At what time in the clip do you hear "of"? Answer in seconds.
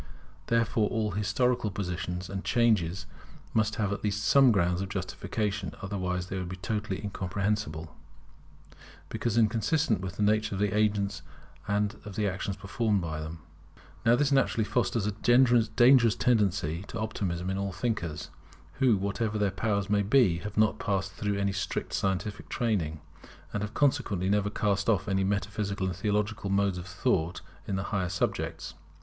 4.81-4.89, 10.55-10.59, 12.03-12.15, 26.79-26.87